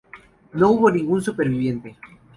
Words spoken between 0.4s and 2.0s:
No hubo ningún superviviente.